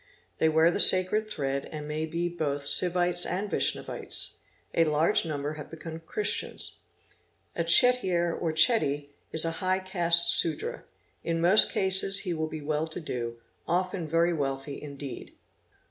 They 0.39 0.49
wear 0.49 0.71
the 0.71 0.79
sacred 0.79 1.29
thread 1.29 1.69
and 1.71 1.87
may 1.87 2.07
be 2.07 2.27
both 2.27 2.65
Sivites 2.65 3.23
and 3.23 3.51
Vaishnavites. 3.51 4.37
A 4.73 4.85
large 4.85 5.25
number 5.27 5.53
have 5.61 5.69
become 5.69 5.99
Christians. 5.99 6.79
A 7.55 7.63
Chettiar 7.63 8.35
or 8.35 8.51
Chetty 8.51 9.09
is 9.31 9.45
a 9.45 9.51
high 9.61 9.77
caste 9.77 10.29
Sudra, 10.41 10.85
in 11.23 11.39
most 11.39 11.71
cases 11.71 12.21
he 12.21 12.33
will 12.33 12.47
be 12.47 12.61
well 12.61 12.87
to 12.87 12.99
do, 12.99 13.37
often 13.67 14.07
very 14.07 14.33
wealthy 14.33 14.81
indeed. 14.81 15.35